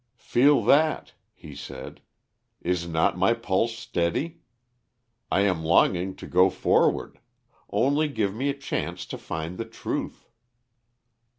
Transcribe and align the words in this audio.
"Feel 0.17 0.63
that," 0.63 1.13
he 1.31 1.53
said. 1.53 2.01
"Is 2.59 2.87
not 2.87 3.19
my 3.19 3.35
pulse 3.35 3.77
steady? 3.77 4.39
I 5.29 5.41
am 5.41 5.63
longing 5.63 6.15
to 6.15 6.25
go 6.25 6.49
forward. 6.49 7.19
Only 7.69 8.07
give 8.07 8.33
me 8.33 8.49
a 8.49 8.55
chance 8.55 9.05
to 9.05 9.17
find 9.19 9.59
the 9.59 9.65
truth." 9.65 10.27